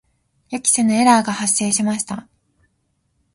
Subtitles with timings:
[0.49, 2.27] 予期せぬエラーが発生しました。